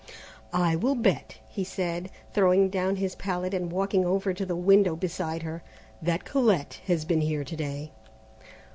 [0.51, 4.95] "I will bet," he said, throwing down his palette and walking over to the window
[4.95, 5.61] beside her,
[6.01, 7.91] "that Colette has been here to day."